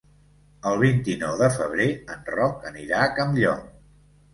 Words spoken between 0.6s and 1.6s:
El vint-i-nou de